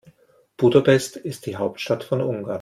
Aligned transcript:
Budapest 0.57 1.15
ist 1.15 1.45
die 1.45 1.57
Hauptstadt 1.57 2.03
von 2.03 2.21
Ungarn. 2.21 2.49